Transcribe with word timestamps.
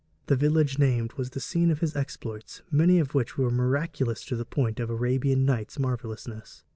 The 0.25 0.35
village 0.35 0.79
named 0.79 1.13
was 1.13 1.29
the 1.29 1.39
scene 1.39 1.69
of 1.69 1.79
his 1.81 1.95
exploits, 1.95 2.63
many 2.71 2.97
of 2.97 3.13
which 3.13 3.37
were 3.37 3.51
miraculous 3.51 4.25
to 4.25 4.35
the 4.35 4.45
point 4.45 4.79
of 4.79 4.89
Arabian 4.89 5.45
Nights 5.45 5.77
marvelousness. 5.77 6.63